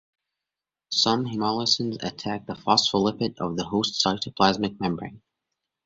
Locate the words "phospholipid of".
2.55-3.55